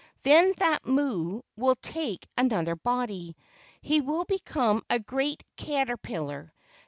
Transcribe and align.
Then 0.23 0.55
that 0.57 0.83
mo 0.83 1.11
o 1.11 1.45
will 1.55 1.75
take 1.75 2.27
another 2.35 2.75
body. 2.75 3.35
He 3.83 4.01
will 4.01 4.25
become 4.25 4.81
a 4.89 4.97
great 4.97 5.43
cater¬ 5.59 6.01
pillar. 6.01 6.51